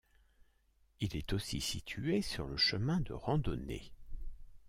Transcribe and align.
Il 0.99 1.15
est 1.15 1.31
aussi 1.31 1.61
situé 1.61 2.23
sur 2.23 2.47
le 2.47 2.57
chemin 2.57 3.01
de 3.01 3.13
randonnées. 3.13 3.91